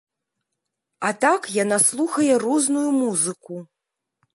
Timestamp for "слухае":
1.89-2.33